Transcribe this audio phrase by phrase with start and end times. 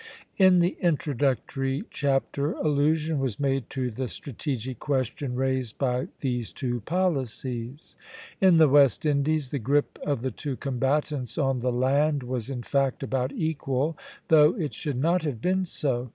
[0.37, 6.79] In the introductory chapter allusion was made to the strategic question raised by these two
[6.81, 7.97] policies.
[8.41, 12.63] In the West Indies the grip of the two combatants on the land was in
[12.63, 13.95] fact about equal,
[14.29, 16.09] though it should not have been so.